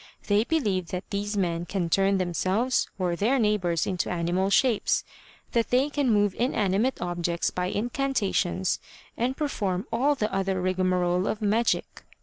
[0.25, 5.03] They believe that these men can turn themselves or their neighbors into animal shapes,
[5.51, 8.79] that they can move inanimate objects by incantations
[9.15, 12.03] and perform all the other rigamarole of magic.